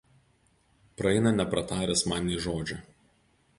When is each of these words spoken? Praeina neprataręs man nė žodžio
Praeina 1.01 1.35
neprataręs 1.41 2.03
man 2.13 2.27
nė 2.31 2.43
žodžio 2.49 2.81